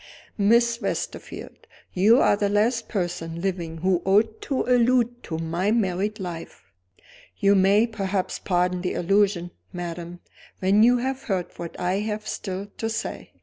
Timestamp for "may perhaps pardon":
7.53-8.81